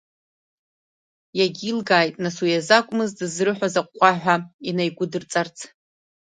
[1.37, 4.35] Иагьилгааит, нас, уи азы акәмыз дызрыҳәоз аҟәҟәаҳәа
[4.69, 5.57] инаигәыдырҵарц.